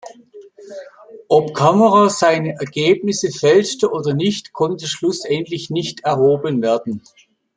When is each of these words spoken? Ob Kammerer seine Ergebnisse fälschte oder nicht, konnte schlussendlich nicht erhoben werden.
Ob 1.29 1.53
Kammerer 1.53 2.09
seine 2.09 2.53
Ergebnisse 2.59 3.29
fälschte 3.29 3.91
oder 3.91 4.15
nicht, 4.15 4.51
konnte 4.51 4.87
schlussendlich 4.87 5.69
nicht 5.69 5.99
erhoben 6.05 6.59
werden. 6.63 7.03